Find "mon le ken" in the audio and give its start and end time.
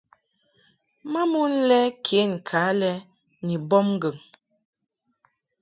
1.31-2.31